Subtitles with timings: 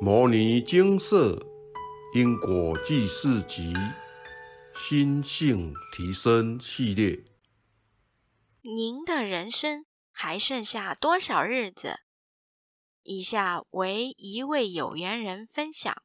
[0.00, 1.38] 摩尼精舍
[2.14, 3.72] 因果记事集
[4.76, 7.24] 心性提升系列。
[8.60, 12.00] 您的人生还剩下多少日子？
[13.02, 16.02] 以下为一位有缘人分享：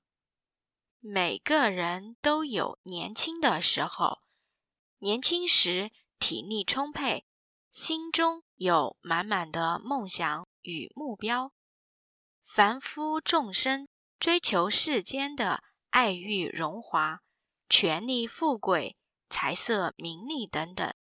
[1.00, 4.20] 每个人都有年轻的时候，
[5.00, 7.26] 年轻时体力充沛，
[7.72, 11.52] 心中有满满的梦想与目标。
[12.52, 13.88] 凡夫众生
[14.20, 17.22] 追求世间的爱欲荣华、
[17.70, 18.98] 权力富贵、
[19.30, 20.92] 财色名利等等，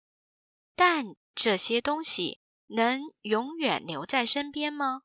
[0.76, 5.02] 但这些东西能永远留在身边吗？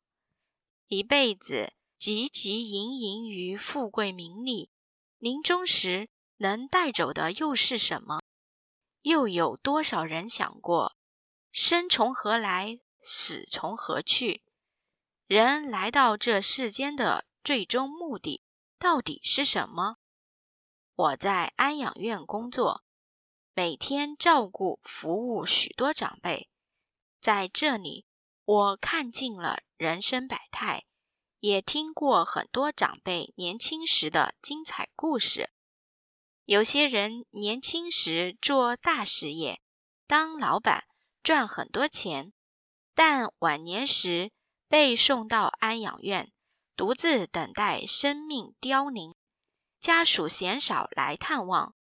[0.88, 4.68] 一辈子汲汲营营于富贵名利，
[5.16, 8.20] 临终时能带走的又是什么？
[9.00, 10.94] 又有多少人想过，
[11.50, 14.43] 生从何来，死从何去？
[15.26, 18.42] 人来到这世间的最终目的
[18.78, 19.96] 到底是什么？
[20.94, 22.84] 我在安养院工作，
[23.54, 26.50] 每天照顾服务许多长辈，
[27.20, 28.04] 在这里
[28.44, 30.84] 我看尽了人生百态，
[31.40, 35.50] 也听过很多长辈年轻时的精彩故事。
[36.44, 39.62] 有些人年轻时做大事业，
[40.06, 40.84] 当老板
[41.22, 42.34] 赚很多钱，
[42.94, 44.30] 但晚年时。
[44.74, 46.32] 被送到安养院，
[46.74, 49.14] 独自等待生命凋零，
[49.78, 51.76] 家属鲜少来探望。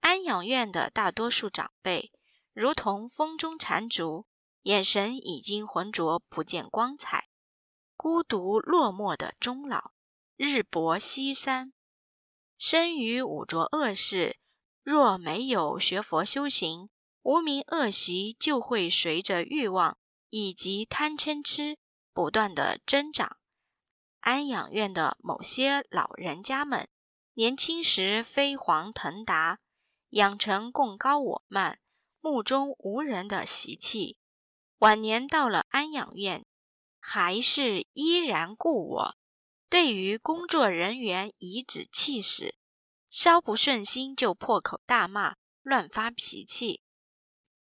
[0.00, 2.12] 安养院的大多数长辈
[2.52, 4.26] 如同风中残烛，
[4.64, 7.30] 眼神已经浑浊，不见光彩，
[7.96, 9.92] 孤独落寞的终老，
[10.36, 11.72] 日薄西山。
[12.58, 14.36] 生于五浊恶世，
[14.82, 16.90] 若没有学佛修行，
[17.22, 19.96] 无名恶习就会随着欲望
[20.28, 21.78] 以及贪嗔痴。
[22.12, 23.38] 不断的增长。
[24.20, 26.88] 安养院的某些老人家们，
[27.34, 29.58] 年轻时飞黄腾达，
[30.10, 31.78] 养成贡高我慢、
[32.20, 34.18] 目中无人的习气；
[34.78, 36.44] 晚年到了安养院，
[37.00, 39.16] 还是依然故我。
[39.70, 42.56] 对于工作人员颐指气使，
[43.08, 46.82] 稍不顺心就破口大骂、乱发脾气。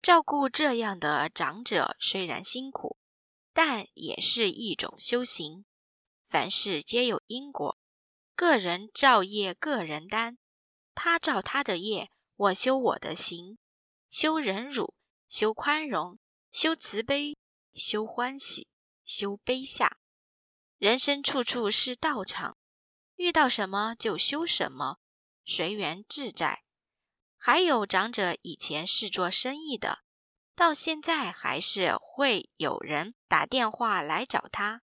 [0.01, 2.96] 照顾这样的长者虽然辛苦。
[3.57, 5.65] 但也是一种修行。
[6.29, 7.79] 凡事皆有因果，
[8.35, 10.37] 个人造业，个人担。
[10.93, 13.57] 他造他的业，我修我的行。
[14.11, 14.93] 修忍辱，
[15.27, 16.19] 修宽容，
[16.51, 17.35] 修慈悲，
[17.73, 18.67] 修欢喜，
[19.03, 19.97] 修悲下。
[20.77, 22.59] 人生处处是道场，
[23.15, 24.99] 遇到什么就修什么，
[25.43, 26.61] 随缘自在。
[27.39, 30.03] 还有长者以前是做生意的。
[30.57, 34.81] 到现在还是会有人打电话来找他，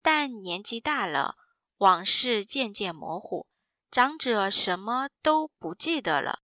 [0.00, 1.36] 但年纪大了，
[1.76, 3.46] 往事渐渐模糊，
[3.90, 6.40] 长者什么都不记得了。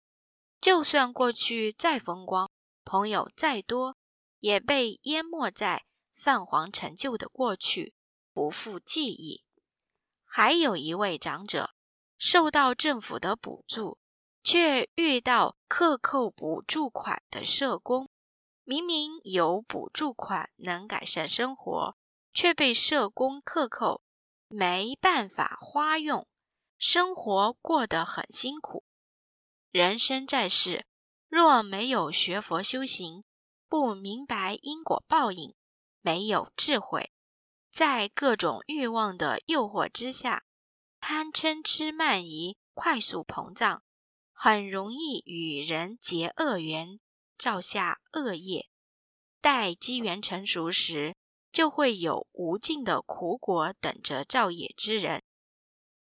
[0.60, 2.50] 就算过去再风光，
[2.84, 3.96] 朋友再多，
[4.40, 7.94] 也被淹没在泛黄陈旧的过去，
[8.32, 9.44] 不复记忆。
[10.24, 11.70] 还有一位长者，
[12.18, 13.98] 受到政府的补助，
[14.42, 18.08] 却遇到克扣补助款的社工。
[18.64, 21.96] 明明有补助款能改善生活，
[22.32, 24.02] 却被社工克扣，
[24.48, 26.26] 没办法花用，
[26.78, 28.84] 生活过得很辛苦。
[29.70, 30.86] 人生在世，
[31.28, 33.24] 若没有学佛修行，
[33.68, 35.54] 不明白因果报应，
[36.00, 37.12] 没有智慧，
[37.70, 40.44] 在各种欲望的诱惑之下，
[41.00, 43.82] 贪嗔痴慢疑快速膨胀，
[44.32, 46.98] 很容易与人结恶缘。
[47.44, 48.70] 造下恶业，
[49.42, 51.14] 待机缘成熟时，
[51.52, 55.22] 就会有无尽的苦果等着造业之人。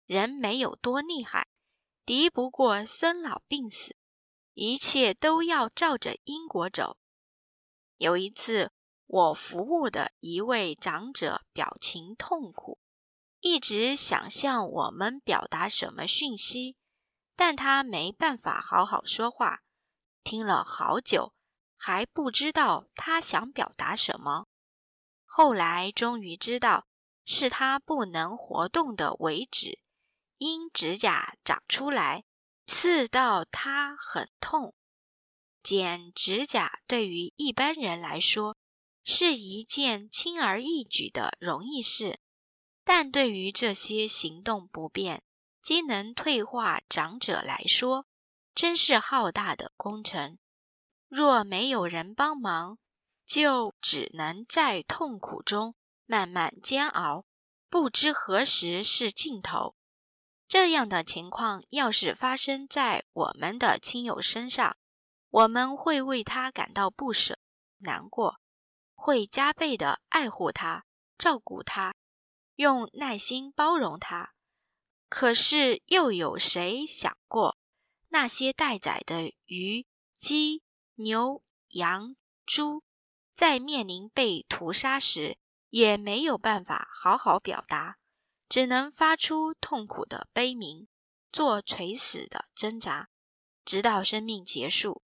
[0.04, 1.47] 人没有多厉害，
[2.04, 3.94] 敌不过生老病死，
[4.54, 6.97] 一切都要照着因果走。
[7.98, 8.72] 有一次，
[9.06, 12.81] 我服务的一位长者表情痛苦，
[13.38, 16.77] 一直想向我们表达什么讯息，
[17.36, 19.63] 但他没办法好好说话。
[20.28, 21.33] 听了好久，
[21.75, 24.47] 还不知道他想表达什么。
[25.25, 26.86] 后来终于知道，
[27.25, 29.78] 是他不能活动的尾指，
[30.36, 32.25] 因指甲长出来，
[32.66, 34.75] 刺到他很痛。
[35.63, 38.54] 剪指甲对于一般人来说
[39.03, 42.21] 是一件轻而易举的容易事，
[42.84, 45.22] 但对于这些行动不便、
[45.63, 48.04] 机能退化长者来说，
[48.59, 50.37] 真是浩大的工程，
[51.07, 52.77] 若没有人帮忙，
[53.25, 55.77] 就只能在痛苦中
[56.07, 57.25] 慢慢煎熬，
[57.71, 59.77] 不知何时是尽头。
[60.49, 64.77] 这样的情况要是发生在我们的亲友身上，
[65.31, 67.39] 我们会为他感到不舍、
[67.77, 68.41] 难过，
[68.97, 70.84] 会加倍的爱护他、
[71.16, 71.95] 照顾他，
[72.57, 74.33] 用耐心包容他。
[75.09, 77.57] 可是，又有谁想过，
[78.09, 80.63] 那些待宰的鱼、鸡、
[80.95, 82.16] 牛、羊、
[82.47, 82.83] 猪，
[83.34, 85.39] 在面临被屠杀时，
[85.71, 87.99] 也没有办法好好表达？
[88.49, 90.89] 只能发出痛苦的悲鸣，
[91.31, 93.10] 做垂死的挣扎，
[93.65, 95.03] 直到生命结束。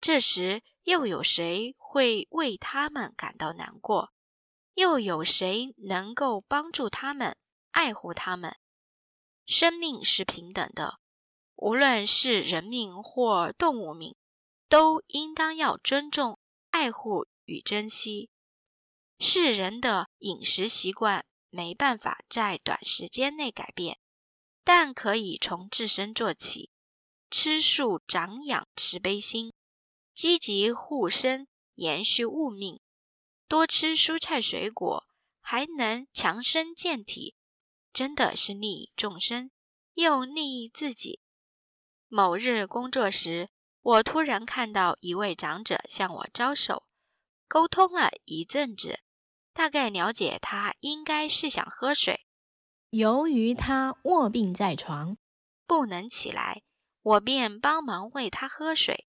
[0.00, 4.12] 这时，又有谁会为他们感到难过？
[4.74, 7.36] 又有谁能够帮助他们、
[7.70, 8.56] 爱护他们？
[9.46, 10.98] 生命是平等的，
[11.64, 14.14] 无论是人命或动物命，
[14.68, 16.38] 都应当要尊重、
[16.68, 18.28] 爱护与珍惜。
[19.18, 21.24] 世人的饮食习惯。
[21.48, 24.00] 没办法在短时间内改变，
[24.64, 26.68] 但可以从自身做起，
[27.30, 29.52] 吃素长养慈悲心，
[30.12, 31.46] 积极护身
[31.76, 32.80] 延续物命，
[33.46, 35.04] 多吃蔬菜水果，
[35.40, 37.36] 还能强身健体，
[37.92, 39.52] 真的是利益众生，
[39.92, 41.20] 又利益自己。
[42.14, 43.48] 某日工作时，
[43.82, 46.84] 我突然看到一位长者向我招手，
[47.48, 49.00] 沟通了一阵子。
[49.52, 52.24] 大概了解他应该是想喝水。
[52.90, 55.16] 由于他卧病在床，
[55.66, 56.62] 不能起来，
[57.02, 59.08] 我便帮忙喂他喝水。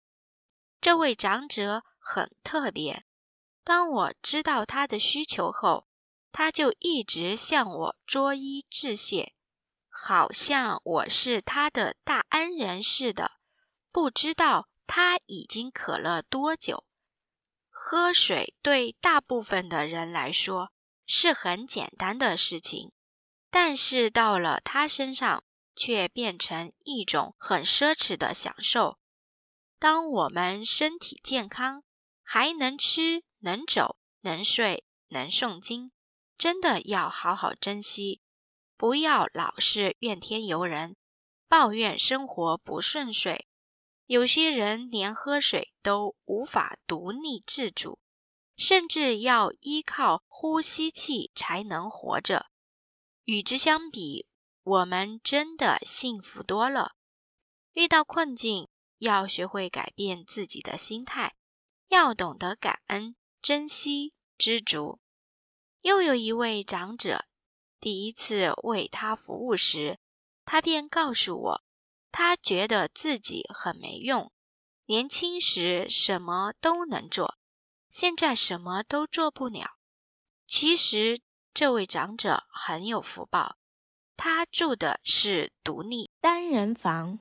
[0.81, 3.05] 这位长者很特别，
[3.63, 5.85] 当我知道他的需求后，
[6.31, 9.34] 他就一直向我作揖致谢，
[9.97, 13.31] 好像我是他的大恩人似的。
[13.93, 16.83] 不知道他已经渴了多久。
[17.69, 20.73] 喝水对大部分的人来说
[21.05, 22.91] 是很简单的事情，
[23.49, 25.43] 但是到了他身上
[25.75, 28.99] 却变成一种很奢侈的享受。
[29.79, 31.83] 当我们身体健康，
[32.21, 35.91] 还能吃、能走、能睡、能诵经，
[36.37, 38.21] 真的要好好珍惜，
[38.77, 40.95] 不要老是怨天尤人，
[41.47, 43.47] 抱怨生活不顺遂。
[44.07, 47.99] 有些人连喝水都无法独立自主，
[48.55, 52.47] 甚至要依靠呼吸器才能活着。
[53.23, 54.27] 与之相比，
[54.61, 56.95] 我们真的幸福多了。
[57.73, 58.67] 遇到困境，
[58.99, 61.35] 要学会改变自己的心态，
[61.87, 64.99] 要懂得感恩、珍惜、知足。
[65.81, 67.25] 又有一位长者，
[67.85, 69.99] 第一次为他服务时，
[70.43, 71.63] 他便告诉我。
[72.11, 74.31] 他觉得自己很没用，
[74.87, 77.37] 年轻时什么都能做，
[77.91, 79.77] 现在什么都做不了。
[80.47, 81.21] 其实
[81.53, 83.57] 这位长者很有福报，
[84.17, 87.19] 他住的是独立单人房，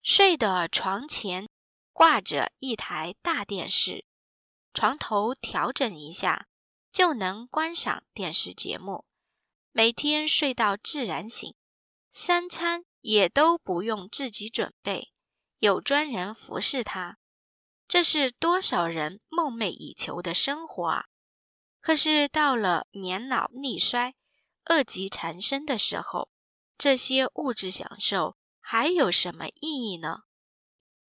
[0.00, 1.48] 睡的床前
[1.92, 4.04] 挂着一台大电视，
[4.72, 6.46] 床头调整一下
[6.92, 9.04] 就能观赏电视节目，
[9.72, 11.54] 每天睡到自然醒，
[12.10, 12.84] 三餐。
[13.00, 15.12] 也都不用自己准备，
[15.60, 17.16] 有专人服侍他，
[17.86, 21.06] 这是多少人梦寐以求的生活啊！
[21.80, 24.16] 可是到了年老力衰、
[24.68, 26.28] 恶疾缠身的时候，
[26.76, 30.24] 这些物质享受还有什么意义呢？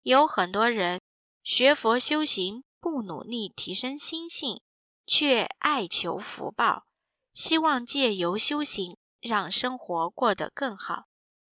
[0.03, 1.01] 有很多人
[1.43, 4.61] 学佛修行，不努力提升心性，
[5.07, 6.85] 却爱求福报，
[7.39, 11.05] 希望借由修行让生活过得更好。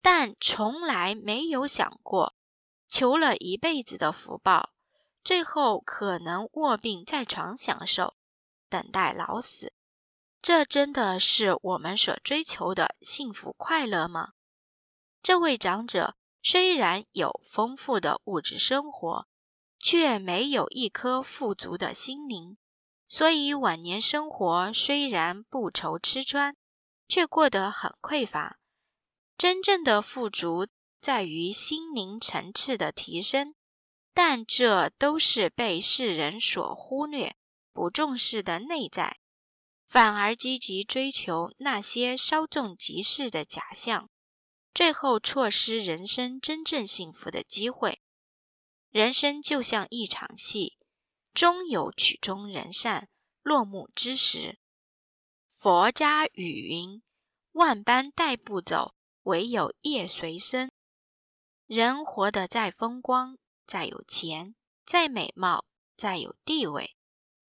[0.01, 2.35] 但从来没有想过，
[2.89, 4.71] 求了一辈子的福报，
[5.23, 8.15] 最后可能卧病在床享受，
[8.67, 9.71] 等待老死。
[10.41, 14.33] 这真的是我们所追求的幸福快乐吗？
[15.23, 19.27] 这位长者虽然有丰富的物质生活，
[19.79, 22.57] 却没有一颗富足的心灵，
[23.09, 26.55] 所以晚年生活虽然不愁吃穿，
[27.07, 28.59] 却过得很匮乏。
[29.35, 30.67] 真正的富足
[31.01, 33.55] 在于心灵层次的提升，
[34.13, 37.35] 但这都是被世人所忽略、
[37.73, 39.17] 不重视的内在，
[39.87, 44.09] 反而积极追求那些稍纵即逝的假象，
[44.71, 48.01] 最后错失人生真正幸福的机会。
[48.91, 50.77] 人生就像一场戏，
[51.33, 53.09] 终有曲终人散、
[53.41, 54.59] 落幕之时。
[55.47, 57.01] 佛家语云
[57.53, 60.71] ：“万般带不走。”唯有业随身。
[61.67, 64.55] 人活得再风光、再有钱、
[64.85, 66.95] 再美貌、再有地位，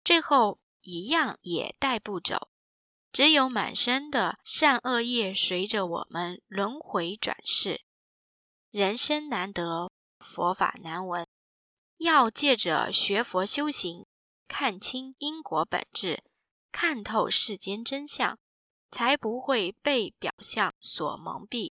[0.04, 2.50] 最后一样也带不走，
[3.10, 7.82] 只有满身的善恶业随着我们轮回转世。
[8.70, 9.90] 人生难得，
[10.20, 11.26] 佛法难闻，
[11.98, 14.06] 要借着学佛修行，
[14.48, 16.22] 看清因果本质，
[16.72, 18.38] 看透世间真相，
[18.90, 21.72] 才不会被表象所蒙蔽。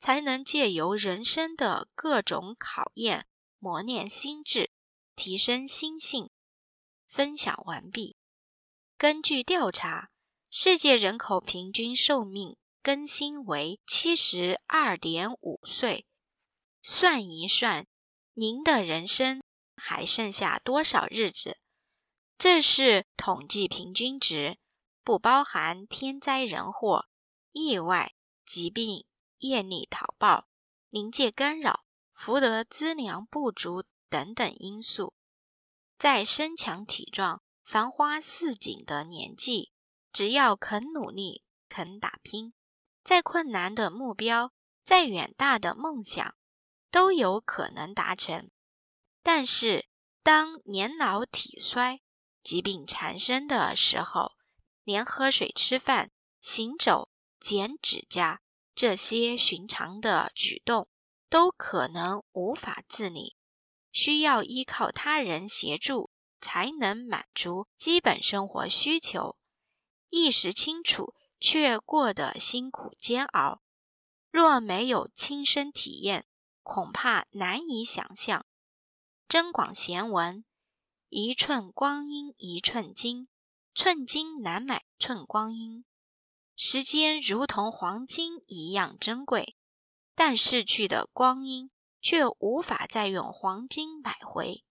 [0.00, 3.26] 才能借由人生的各种考验
[3.58, 4.70] 磨练心智，
[5.16, 6.30] 提升心性。
[7.08, 8.16] 分享完毕。
[8.96, 10.10] 根据调查，
[10.50, 16.06] 世界人口平均寿命更新为七十二点五岁。
[16.80, 17.84] 算一算，
[18.34, 19.42] 您的人生
[19.78, 21.58] 还剩下多少日子？
[22.36, 24.58] 这是统计平均值，
[25.02, 27.06] 不包含天灾人祸、
[27.52, 29.06] 意外、疾病。
[29.40, 30.48] 业力讨报、
[30.90, 35.14] 临界干扰、福德资粮不足等等因素，
[35.96, 39.70] 在身强体壮、繁花似锦的年纪，
[40.12, 42.52] 只要肯努力、肯打拼，
[43.04, 44.52] 再困难的目标、
[44.84, 46.34] 再远大的梦想，
[46.90, 48.50] 都有可能达成。
[49.22, 49.88] 但是，
[50.22, 52.00] 当年老体衰、
[52.42, 54.32] 疾病缠身的时候，
[54.84, 56.10] 连喝水、吃饭、
[56.40, 58.40] 行走、剪指甲。
[58.74, 60.88] 这些寻常的举动
[61.28, 63.34] 都可能无法自理，
[63.90, 66.10] 需要依靠他人协助
[66.40, 69.36] 才能满足基本生活需求。
[70.10, 73.62] 意识清楚却过得辛苦煎熬，
[74.30, 76.24] 若没有亲身体验，
[76.62, 78.46] 恐怕难以想象。
[79.28, 80.42] 增广贤文：
[81.10, 83.28] 一寸光阴一寸金，
[83.74, 85.84] 寸金难买寸光阴。
[86.56, 89.54] 时间如同黄金一样珍贵，
[90.14, 91.70] 但逝去的光阴
[92.00, 94.64] 却无法再用黄金买回。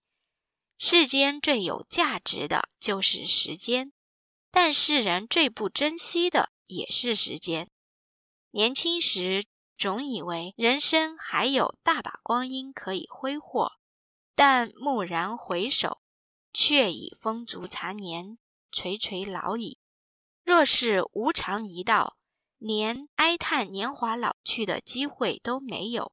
[0.76, 3.92] 世间最有价值的就是时间，
[4.50, 7.70] 但世人最不珍惜的也是时间。
[8.50, 9.46] 年轻时
[9.76, 13.77] 总以为人生还有大把光阴可以挥霍，
[14.38, 16.00] 但蓦然回首，
[16.52, 18.38] 却已风烛残年，
[18.70, 19.80] 垂垂老矣。
[20.44, 22.16] 若是无常一到，
[22.56, 26.12] 连哀叹年华老去的机会都没有，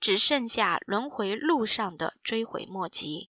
[0.00, 3.30] 只剩下轮回路上的追悔莫及。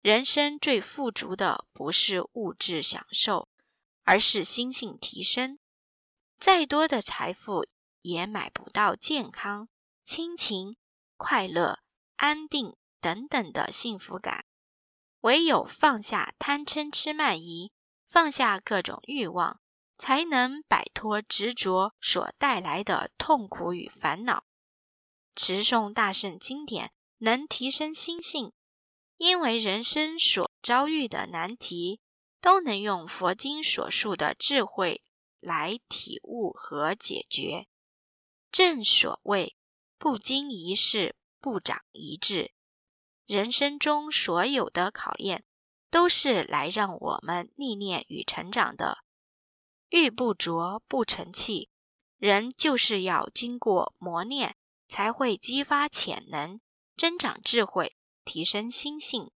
[0.00, 3.50] 人生最富足的不是物质享受，
[4.04, 5.58] 而是心性提升。
[6.38, 7.66] 再多的财富
[8.00, 9.68] 也买不到健康、
[10.02, 10.78] 亲情、
[11.18, 11.80] 快乐、
[12.16, 14.44] 安定等等的幸福感。
[15.20, 17.72] 唯有放下贪嗔痴慢疑。
[18.06, 19.60] 放下各种欲望，
[19.96, 24.46] 才能摆脱执着所带来的痛苦与烦恼。
[25.36, 28.52] 持诵大圣经典能提升心性，
[29.16, 32.00] 因为人生所遭遇的难题，
[32.40, 35.04] 都能用佛经所述的智慧
[35.38, 37.68] 来体悟和解决。
[38.50, 39.54] 正所谓
[39.98, 42.50] 不经一事不长一智，
[43.30, 45.44] 人生中所有的考验。
[45.90, 48.98] 都是来让我们历练与成长的。
[49.88, 51.68] 玉不琢不成器，
[52.16, 54.56] 人就是要经过磨练，
[54.86, 56.60] 才会激发潜能、
[56.96, 59.24] 增长智慧、提升心性。《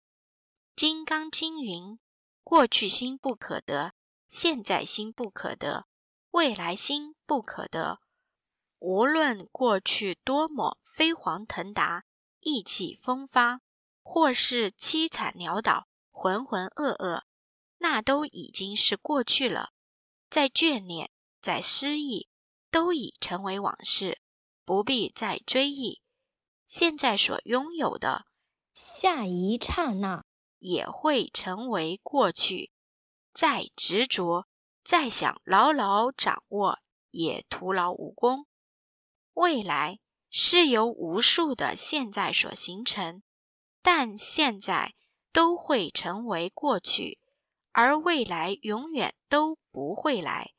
[0.77, 1.99] 金刚经》云
[2.45, 3.95] ：“过去心不可得，
[4.29, 5.87] 现在心不可得，
[6.33, 8.01] 未来心不可得。
[8.79, 12.05] 无论过去多么飞黄腾达、
[12.41, 13.63] 意气风发，
[14.03, 17.23] 或是凄惨潦倒。”浑浑噩噩，
[17.79, 19.73] 那都已经是过去了。
[20.31, 22.29] 再眷恋，再失意，
[22.71, 24.21] 都已成为往事，
[24.65, 26.01] 不必再追忆。
[26.69, 28.27] 现在所拥有的，
[28.73, 30.25] 下一刹那
[30.59, 32.71] 也会成为过去。
[33.33, 34.47] 再执着，
[34.85, 36.79] 再想牢牢掌握，
[37.11, 38.47] 也徒劳无功。
[39.33, 39.99] 未来
[40.31, 43.23] 是由无数的现在所形成，
[43.83, 44.95] 但现在。
[45.35, 47.19] 都会成为过去，
[47.71, 50.53] 而未来永远都不会来。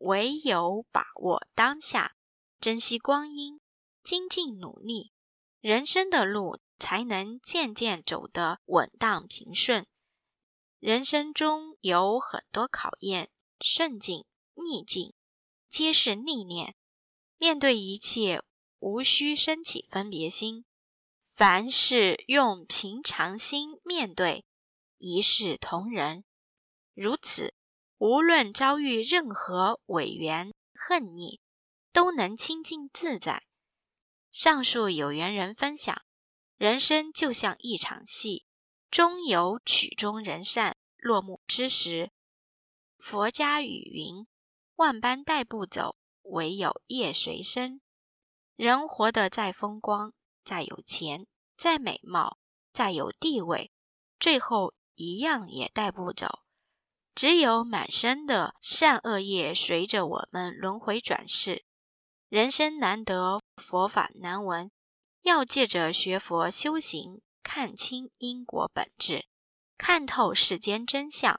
[0.00, 2.14] 唯有把握当下，
[2.60, 3.60] 珍惜光阴，
[4.04, 5.14] 精进努力，
[5.60, 9.86] 人生的路才能渐渐走得稳当平顺。
[10.78, 15.14] 人生中有很多考验，顺境逆境
[15.66, 16.76] 皆是历练。
[17.38, 18.42] 面对一切，
[18.80, 20.66] 无需升起分别心。
[21.38, 24.44] 凡事用平常心面对，
[24.96, 26.24] 一视同仁。
[26.94, 27.54] 如此，
[27.98, 31.40] 无论遭遇任何委缘恨逆，
[31.92, 33.44] 都能清净自在。
[34.32, 36.02] 上述有缘人分享：
[36.56, 38.44] 人生就像一场戏，
[38.90, 42.10] 终有曲终人散、落幕之时。
[42.98, 44.26] 佛家语云
[44.74, 47.80] ：“万般带不走，唯有业随身。”
[48.58, 50.12] 人活得再风光、
[50.48, 51.26] 再有钱、
[51.58, 52.38] 再美貌、
[52.72, 53.70] 再有地位，
[54.18, 56.38] 最后一样也带不走。
[57.14, 61.66] 只有满身的善恶业随着我们轮回转世。
[62.30, 64.70] 人生难得，佛法难闻，
[65.20, 69.26] 要借着学佛修行，看清因果本质，
[69.76, 71.38] 看透世间真相。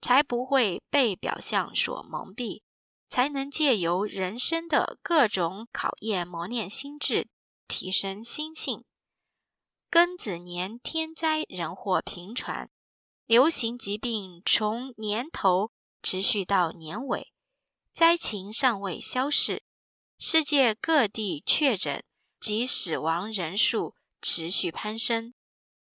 [0.00, 2.62] 才不会被表象所蒙蔽，
[3.10, 7.28] 才能借由人生的各种考验磨练心智，
[7.66, 8.84] 提升心性。
[9.90, 12.70] 庚子年天灾人祸频传，
[13.26, 15.70] 流行疾病从年头
[16.02, 17.32] 持续到年尾，
[17.92, 19.62] 灾情尚未消逝，
[20.18, 22.02] 世界各地确诊
[22.40, 25.34] 及死亡人数持续攀升。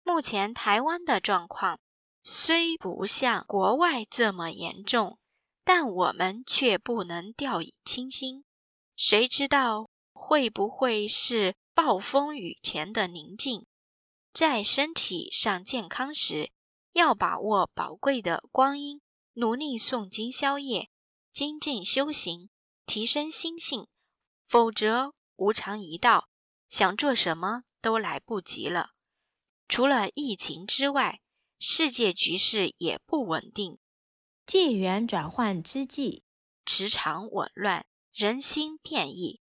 [0.02, 1.80] 目前台湾的状况。
[2.20, 5.18] 虽不像国外这么严重，
[5.64, 8.44] 但我们却不能掉以轻心。
[8.96, 9.88] 谁知道
[10.20, 13.64] 会不会是暴风雨前的宁静？
[14.34, 16.52] 在身体上健康时，
[16.92, 19.00] 要把握宝贵的光阴，
[19.34, 20.90] 努力诵经消业，
[21.32, 22.50] 精进修行，
[22.84, 23.86] 提升心性。
[24.46, 26.28] 否则，无常一到，
[26.68, 28.90] 想做什么都来不及了。
[29.68, 31.20] 除了疫情之外，
[31.58, 33.78] 世界局势也不稳定，
[34.44, 36.22] 纪元转换之际，
[36.66, 39.40] 磁场紊乱，人心变异。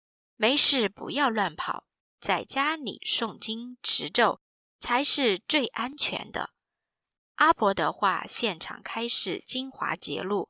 [0.40, 1.84] 没事不要乱跑，
[2.20, 4.40] 在家里诵经持咒
[4.78, 6.50] 才是最安全的。
[7.34, 10.48] 阿婆的话现场开示精华节录：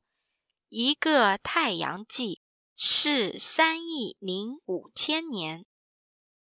[0.69, 2.43] 一个太阳纪
[2.77, 5.65] 是三亿零五千年，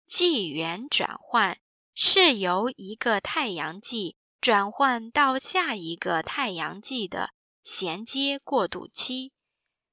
[0.05, 1.59] 纪元转换
[1.95, 4.17] 是由一个太阳纪。
[4.38, 7.31] 转换到下一个太阳纪的
[7.65, 9.33] 衔接过渡期，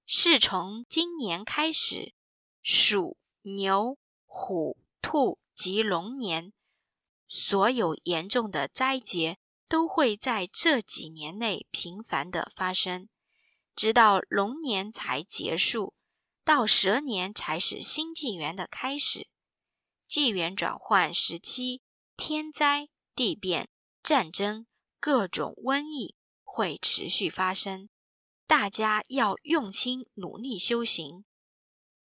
[0.06, 2.14] 是从今年开始，
[2.62, 6.52] 鼠、牛、虎、兔及龙年，
[7.28, 9.38] 所有严重的灾劫
[9.68, 13.08] 都会在这几年内频繁的发生，
[13.76, 15.94] 直到龙年才结束，
[16.44, 19.28] 到蛇年才是新纪元的开始。
[20.08, 21.82] 纪元转换时期，
[22.18, 23.70] 天灾地变。
[24.04, 24.68] 战争、
[25.00, 27.88] 各种瘟疫会持续发生，
[28.46, 31.24] 大家要用心努力修行。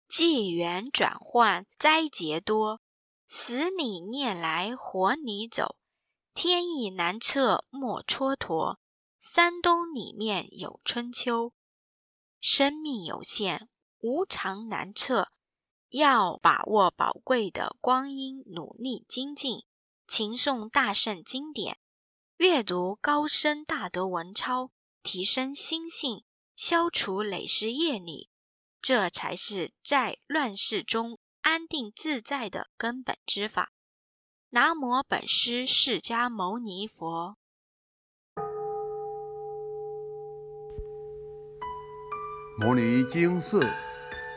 [0.08, 2.80] 纪元转换，灾劫多，
[3.26, 5.76] 死里念来活里走，
[6.32, 8.78] 天意难测莫蹉跎。
[9.18, 11.52] 山东里面有春秋，
[12.40, 15.32] 生命有限，无常难测，
[15.88, 19.64] 要把握宝贵的光阴，努力精进，
[20.06, 21.78] 勤诵大圣经典。
[22.36, 24.70] 阅读高深大德文钞，
[25.02, 26.22] 提升心性，
[26.54, 28.30] 消除累世业力，
[28.80, 33.72] 这才是在乱世中安定自在的根本之法。
[34.50, 37.36] 南无本师释迦牟尼佛。
[42.58, 43.70] 摩尼经寺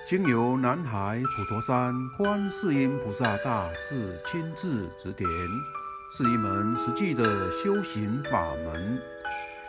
[0.04, 5.28] 经由南海普陀山观世音菩萨大士亲自指点。
[6.12, 9.00] 是一门实际的修行法门，